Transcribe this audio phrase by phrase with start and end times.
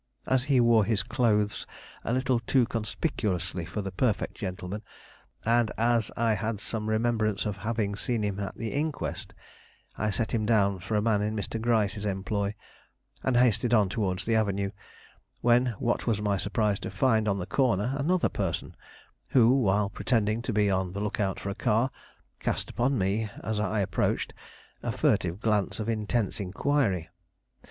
[0.25, 1.67] As he wore his clothes
[2.03, 4.81] a little too conspicuously for the perfect gentleman,
[5.45, 9.35] and as I had some remembrance of having seen him at the inquest,
[9.99, 11.61] I set him down for a man in Mr.
[11.61, 12.55] Gryce's employ,
[13.23, 14.71] and hasted on towards the avenue;
[15.41, 18.75] when what was my surprise to find on the corner another person,
[19.29, 21.91] who, while pretending to be on the look out for a car,
[22.39, 24.33] cast upon me, as I approached,
[24.81, 27.09] a furtive glance of intense inquiry.